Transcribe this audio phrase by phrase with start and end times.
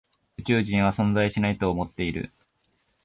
[0.37, 2.31] 宇宙人は存在しないと思っている。